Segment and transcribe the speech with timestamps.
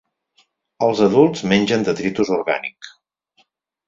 [0.85, 2.91] Els adults mengen detritus orgànic.